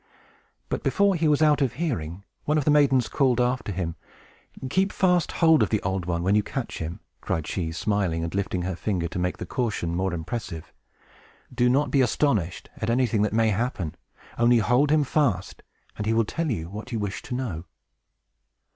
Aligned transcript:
But, 0.67 0.81
before 0.81 1.13
he 1.13 1.27
was 1.27 1.43
out 1.43 1.61
of 1.61 1.73
hearing, 1.73 2.23
one 2.45 2.57
of 2.57 2.65
the 2.65 2.71
maidens 2.71 3.07
called 3.07 3.39
after 3.39 3.71
him. 3.71 3.95
"Keep 4.67 4.91
fast 4.91 5.33
hold 5.33 5.61
of 5.61 5.69
the 5.69 5.79
Old 5.83 6.05
One, 6.07 6.23
when 6.23 6.33
you 6.33 6.41
catch 6.41 6.79
him!" 6.79 7.01
cried 7.21 7.45
she, 7.45 7.71
smiling, 7.71 8.23
and 8.23 8.33
lifting 8.33 8.63
her 8.63 8.75
finger 8.75 9.07
to 9.09 9.19
make 9.19 9.37
the 9.37 9.45
caution 9.45 9.93
more 9.95 10.11
impressive. 10.11 10.73
"Do 11.53 11.69
not 11.69 11.91
be 11.91 12.01
astonished 12.01 12.67
at 12.77 12.89
anything 12.89 13.21
that 13.21 13.31
may 13.31 13.49
happen. 13.49 13.93
Only 14.39 14.57
hold 14.57 14.89
him 14.89 15.03
fast, 15.03 15.61
and 15.99 16.07
he 16.07 16.13
will 16.13 16.25
tell 16.25 16.49
you 16.49 16.67
what 16.71 16.91
you 16.91 16.97
wish 16.97 17.21
to 17.21 17.35
know." 17.35 17.65